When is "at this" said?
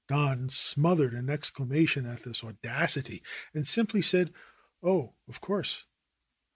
2.07-2.43